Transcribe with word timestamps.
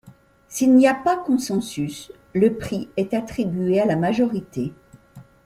S’il 0.49 0.73
n’y 0.75 0.87
a 0.87 0.95
pas 0.95 1.15
consensus, 1.15 2.11
le 2.33 2.57
prix 2.57 2.89
est 2.97 3.13
attribué 3.13 3.79
à 3.79 3.85
la 3.85 3.95
majorité. 3.95 4.73